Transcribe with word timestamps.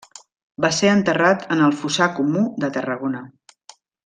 Va 0.63 0.71
ser 0.77 0.89
enterrat 0.93 1.45
en 1.57 1.61
el 1.67 1.77
fossar 1.83 2.09
comú 2.21 2.43
de 2.65 2.73
Tarragona. 2.79 3.23